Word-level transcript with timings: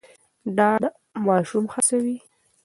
ډاډ 0.55 0.83
ماشوم 1.25 1.65
هڅوي. 1.73 2.17